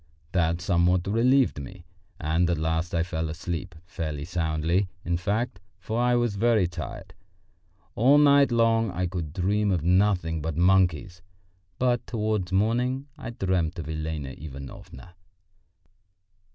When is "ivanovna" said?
14.31-15.13